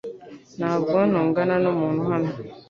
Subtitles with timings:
[0.59, 2.31] Ntabwo ntongana numuntu hano.